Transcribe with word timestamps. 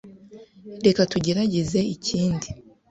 Reka 0.85 1.01
tugerageze 1.11 1.79
ikindi. 1.95 2.47